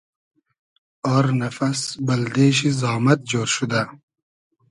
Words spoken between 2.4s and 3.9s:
شی زامئد جۉر شودۂ